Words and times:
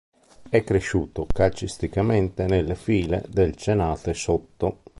È 0.49 0.63
cresciuto 0.63 1.27
calcisticamente 1.31 2.45
nelle 2.47 2.73
file 2.73 3.23
del 3.29 3.53
Cenate 3.55 4.15
Sotto. 4.15 4.81